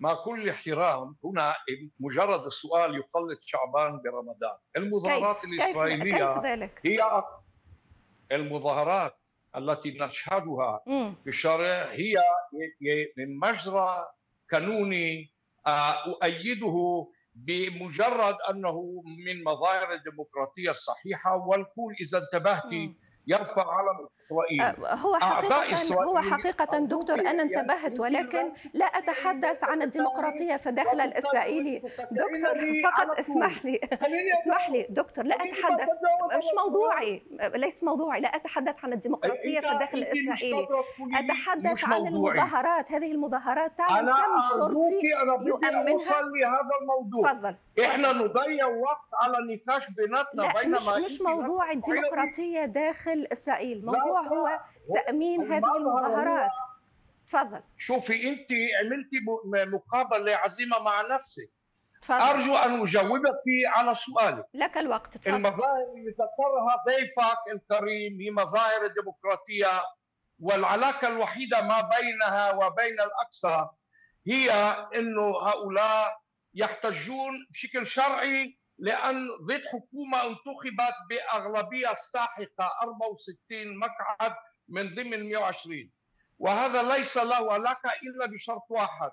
مع 0.00 0.14
كل 0.14 0.48
احترام 0.48 1.16
هنا 1.24 1.54
مجرد 2.00 2.44
السؤال 2.44 2.98
يخلط 2.98 3.40
شعبان 3.40 4.00
برمضان 4.02 4.56
المظاهرات 4.76 5.36
كيف؟ 5.36 5.44
الإسرائيلية 5.44 6.34
كيف 6.34 6.44
ذلك؟ 6.44 6.80
هي 6.84 7.22
المظاهرات 8.32 9.18
التي 9.56 9.98
نشهدها 10.00 10.82
م. 10.86 11.14
في 11.24 11.28
الشارع 11.28 11.90
هي 11.90 12.14
من 13.16 13.38
مجرى 13.38 14.06
قانوني 14.52 15.32
آه، 15.66 15.94
أؤيده 16.06 17.06
بمجرد 17.34 18.36
أنه 18.50 19.02
من 19.26 19.44
مظاهر 19.44 19.92
الديمقراطية 19.92 20.70
الصحيحة 20.70 21.36
والكل 21.36 21.94
إذا 22.00 22.18
انتبهت 22.18 22.64
يرفع 23.28 23.66
علم 23.74 24.08
اسرائيل 24.22 24.62
أه، 24.62 24.94
هو 24.94 25.14
حقيقه 25.14 25.72
إسرائيل 25.72 26.08
هو 26.08 26.18
حقيقه 26.18 26.78
دكتور 26.78 27.20
أنا 27.20 27.42
انتبهت 27.42 28.00
ولكن 28.00 28.52
لا 28.74 28.84
اتحدث 28.84 29.64
عن 29.64 29.82
الديمقراطيه 29.82 30.56
في 30.56 30.68
الداخل 30.68 31.00
الاسرائيلي 31.00 31.82
دكتور 32.10 32.82
فقط 32.84 33.18
اسمح 33.18 33.64
لي 33.64 33.80
اسمح 34.40 34.70
لي 34.70 34.86
دكتور 34.90 35.24
لا 35.24 35.34
اتحدث 35.34 35.88
مش 36.38 36.44
موضوعي 36.64 37.22
ليس 37.54 37.84
موضوعي 37.84 38.20
لا 38.20 38.36
اتحدث 38.36 38.84
عن 38.84 38.92
الديمقراطيه 38.92 39.60
في 39.60 39.72
الداخل 39.72 39.98
الاسرائيلي 39.98 40.68
اتحدث 41.14 41.84
عن 41.84 42.06
المظاهرات 42.06 42.92
هذه 42.92 43.12
المظاهرات 43.12 43.78
تعلم 43.78 44.08
كم 44.08 44.42
شرطي 44.54 45.00
يؤمنها 45.46 46.22
لهذا 46.22 46.74
الموضوع 46.82 47.32
تفضل 47.32 47.54
إحنا 47.84 48.12
نضيع 48.12 48.66
وقت 48.66 49.08
على 49.14 49.36
نقاش 49.54 49.90
بيناتنا 49.90 50.52
بينما 50.60 50.76
مش 50.76 50.88
مش 50.88 51.20
موضوع 51.20 51.70
الديمقراطيه 51.70 52.64
داخل 52.64 53.17
إسرائيل. 53.26 53.78
الموضوع 53.78 54.20
هو 54.20 54.60
تأمين 54.94 55.52
هذه 55.52 55.76
المظاهرات. 55.76 56.50
تفضل. 57.26 57.62
شوفي 57.76 58.28
انت 58.28 58.48
عملتي 58.84 59.16
مقابلة 59.66 60.36
عزيمه 60.36 60.78
مع 60.78 61.02
نفسك. 61.02 61.52
تفضل. 62.02 62.20
أرجو 62.20 62.56
أن 62.56 62.82
أجاوبك 62.82 63.42
على 63.66 63.94
سؤالك 63.94 64.46
لك 64.54 64.78
الوقت 64.78 65.16
تفضل. 65.16 65.34
المظاهر 65.36 65.92
اللي 65.96 66.10
ذكرها 66.10 66.84
ضيفك 66.88 67.38
الكريم 67.52 68.20
هي 68.20 68.30
مظاهر 68.30 68.84
الديمقراطية 68.84 69.82
والعلاقة 70.40 71.08
الوحيدة 71.08 71.62
ما 71.62 71.80
بينها 71.80 72.52
وبين 72.52 72.94
الاقصى 73.00 73.66
هي 74.26 74.50
إنه 74.96 75.38
هؤلاء 75.42 76.16
يحتجون 76.54 77.46
بشكل 77.50 77.86
شرعي 77.86 78.58
لأن 78.78 79.28
ضد 79.42 79.62
حكومة 79.66 80.26
انتخبت 80.26 80.94
بأغلبية 81.10 81.94
ساحقة 81.94 82.72
64 82.82 83.78
مقعد 83.78 84.34
من 84.68 84.90
ضمن 84.90 85.28
120 85.28 85.90
وهذا 86.38 86.82
ليس 86.82 87.16
له 87.16 87.52
علاقة 87.52 87.90
إلا 88.02 88.26
بشرط 88.26 88.66
واحد. 88.70 89.10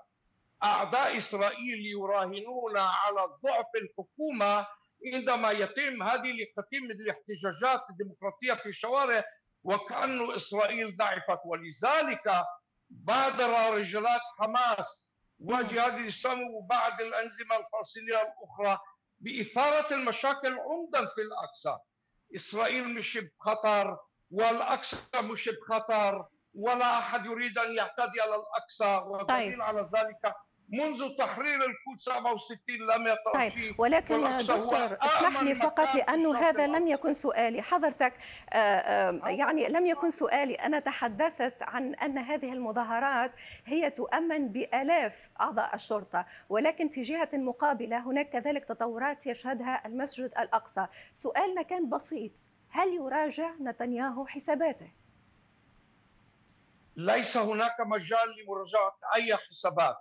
أعداء 0.64 1.16
إسرائيل 1.16 1.86
يراهنون 1.86 2.76
على 2.76 3.20
ضعف 3.44 3.66
الحكومة 3.76 4.66
عندما 5.14 5.50
يتم 5.50 6.02
هذه 6.02 6.46
تتم 6.56 6.84
الاحتجاجات 6.90 7.90
الديمقراطية 7.90 8.54
في 8.54 8.66
الشوارع 8.68 9.24
وكأن 9.64 10.32
إسرائيل 10.34 10.96
ضعفت. 10.96 11.40
ولذلك 11.44 12.44
بادر 12.90 13.74
رجالات 13.74 14.20
حماس 14.38 15.12
وجهاد 15.40 15.94
الإسلام 15.94 16.40
وبعض 16.54 17.00
الأنظمة 17.00 17.56
الفلسطينية 17.56 18.22
الأخرى 18.22 18.78
بإثارة 19.20 19.94
المشاكل 19.94 20.58
عمدا 20.58 21.06
في 21.06 21.20
الأقصى 21.20 21.78
إسرائيل 22.34 22.94
مش 22.94 23.18
بخطر 23.18 23.98
والأقصى 24.30 25.22
مش 25.22 25.48
بخطر 25.48 26.26
ولا 26.54 26.98
أحد 26.98 27.26
يريد 27.26 27.58
أن 27.58 27.76
يعتدي 27.76 28.20
على 28.20 28.34
الأقصى 28.36 29.24
طيب. 29.28 29.62
على 29.62 29.80
ذلك 29.80 30.34
منذ 30.68 31.16
تحرير 31.16 31.54
الكود 31.54 31.96
67 31.96 32.76
لم 32.76 33.06
يطرح 33.06 33.54
طيب. 33.54 33.80
ولكن 33.80 34.38
دكتور 34.38 34.98
اسمح 35.00 35.42
لي 35.42 35.54
فقط 35.54 35.94
لأنه 35.94 36.38
هذا 36.38 36.66
لم 36.66 36.86
يكن 36.86 37.14
سؤالي. 37.14 37.62
حضرتك 37.62 38.14
آه، 38.52 38.56
آه، 38.56 39.28
يعني 39.28 39.68
لم 39.68 39.86
يكن 39.86 40.10
سؤالي. 40.10 40.54
أنا 40.54 40.78
تحدثت 40.78 41.62
عن 41.62 41.94
أن 41.94 42.18
هذه 42.18 42.52
المظاهرات 42.52 43.32
هي 43.64 43.90
تؤمن 43.90 44.48
بآلاف 44.48 45.30
أعضاء 45.40 45.74
الشرطة 45.74 46.26
ولكن 46.48 46.88
في 46.88 47.00
جهة 47.00 47.30
مقابلة 47.32 47.98
هناك 47.98 48.28
كذلك 48.28 48.64
تطورات 48.64 49.26
يشهدها 49.26 49.86
المسجد 49.86 50.30
الأقصى. 50.38 50.86
سؤالنا 51.14 51.62
كان 51.62 51.88
بسيط. 51.88 52.32
هل 52.68 52.94
يراجع 52.94 53.54
نتنياهو 53.60 54.26
حساباته؟ 54.26 54.88
ليس 56.96 57.36
هناك 57.36 57.80
مجال 57.80 58.34
لمراجعة 58.38 58.98
أي 59.16 59.36
حسابات. 59.36 59.96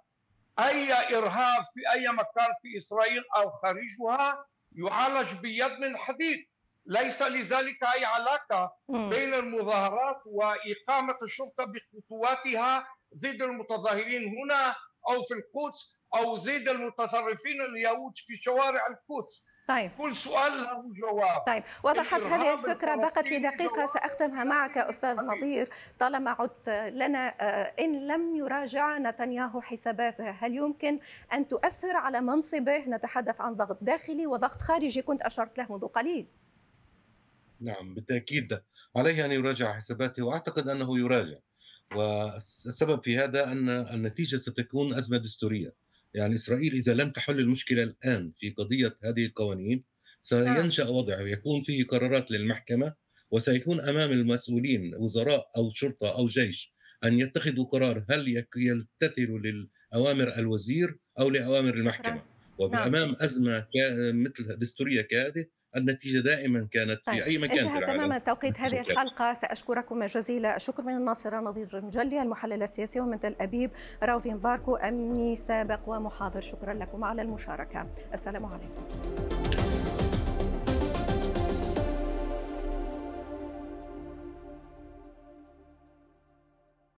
أي 0.59 0.93
إرهاب 1.17 1.65
في 1.73 1.81
أي 1.93 2.07
مكان 2.09 2.53
في 2.61 2.77
إسرائيل 2.77 3.23
أو 3.35 3.49
خارجها 3.51 4.45
يعالج 4.75 5.35
بيد 5.41 5.71
من 5.71 5.97
حديد. 5.97 6.47
ليس 6.85 7.21
لذلك 7.21 7.83
أي 7.95 8.05
علاقة 8.05 8.75
بين 8.87 9.33
المظاهرات 9.33 10.21
وإقامة 10.25 11.17
الشرطة 11.23 11.65
بخطواتها 11.65 12.87
ضد 13.17 13.41
المتظاهرين 13.41 14.21
هنا 14.37 14.75
أو 15.09 15.23
في 15.23 15.33
القدس 15.33 15.95
أو 16.15 16.35
ضد 16.35 16.69
المتطرفين 16.69 17.61
اليهود 17.61 18.15
في 18.15 18.35
شوارع 18.35 18.87
القدس. 18.87 19.45
طيب. 19.67 19.91
كل 19.97 20.15
سؤال 20.15 20.51
له 20.63 20.93
جواب. 20.93 21.43
طيب 21.47 21.63
وضحت 21.83 22.21
هذه 22.21 22.53
الفكرة 22.53 22.95
بقت 22.95 23.31
لي 23.31 23.39
دقيقة 23.39 23.85
سأختمها 23.85 24.43
معك 24.43 24.77
أستاذ 24.77 25.15
نظير. 25.15 25.69
طالما 25.99 26.31
عدت 26.31 26.69
لنا 26.69 27.35
آه، 27.41 27.73
إن 27.79 28.07
لم 28.07 28.35
يراجع 28.35 28.97
نتنياهو 28.97 29.61
حساباته 29.61 30.29
هل 30.29 30.55
يمكن 30.55 30.99
أن 31.33 31.47
تؤثر 31.47 31.95
على 31.95 32.21
منصبه؟ 32.21 32.77
نتحدث 32.77 33.41
عن 33.41 33.53
ضغط 33.53 33.77
داخلي 33.81 34.27
وضغط 34.27 34.61
خارجي 34.61 35.01
كنت 35.01 35.21
أشرت 35.21 35.57
له 35.57 35.67
منذ 35.69 35.87
قليل. 35.87 36.27
نعم 37.61 37.93
بالتأكيد 37.93 38.61
عليه 38.95 39.25
أن 39.25 39.31
يراجع 39.31 39.73
حساباته 39.73 40.23
وأعتقد 40.23 40.67
أنه 40.67 40.99
يراجع. 40.99 41.37
والسبب 41.95 43.03
في 43.03 43.17
هذا 43.17 43.51
أن 43.51 43.69
النتيجة 43.69 44.37
ستكون 44.37 44.93
أزمة 44.93 45.17
دستورية. 45.17 45.84
يعني 46.15 46.35
إسرائيل 46.35 46.73
إذا 46.73 46.93
لم 46.93 47.11
تحل 47.11 47.39
المشكلة 47.39 47.83
الآن 47.83 48.31
في 48.39 48.49
قضية 48.49 48.97
هذه 49.03 49.25
القوانين 49.25 49.83
سينشأ 50.21 50.83
نعم. 50.83 50.93
وضع 50.93 51.21
يكون 51.21 51.63
فيه 51.63 51.83
قرارات 51.83 52.31
للمحكمة 52.31 52.93
وسيكون 53.31 53.79
أمام 53.79 54.11
المسؤولين 54.11 54.95
وزراء 54.95 55.51
أو 55.57 55.71
شرطة 55.71 56.17
أو 56.17 56.27
جيش 56.27 56.73
أن 57.03 57.19
يتخذوا 57.19 57.65
قرار 57.65 58.05
هل 58.09 58.43
يلتثروا 58.55 59.39
لأوامر 59.39 60.37
الوزير 60.37 60.99
أو 61.19 61.29
لأوامر 61.29 61.73
المحكمة 61.73 62.23
وبأمام 62.57 63.07
نعم. 63.07 63.15
أزمة 63.19 63.67
مثل 64.13 64.59
دستورية 64.59 65.01
كهذه 65.01 65.45
النتيجة 65.77 66.19
دائما 66.19 66.67
كانت 66.71 67.01
طيب. 67.05 67.15
في 67.15 67.25
أي 67.25 67.37
مكان 67.37 67.67
انتهى 67.67 67.81
تماما 67.81 68.17
توقيت 68.17 68.59
هذه 68.59 68.79
الحلقة. 68.79 69.33
سأشكركم 69.33 70.03
جزيل 70.05 70.45
الشكر 70.45 70.83
من 70.83 70.95
الناصرة 70.95 71.39
نظير 71.39 71.77
المجلي 71.77 72.21
المحلل 72.21 72.63
السياسي 72.63 72.99
ومن 72.99 73.19
تل 73.19 73.35
أبيب 73.41 73.71
راوفين 74.03 74.37
باركو 74.37 74.75
أمني 74.75 75.35
سابق 75.35 75.79
ومحاضر. 75.87 76.41
شكرا 76.41 76.73
لكم 76.73 77.03
على 77.03 77.21
المشاركة. 77.21 77.87
السلام 78.13 78.45
عليكم. 78.45 79.44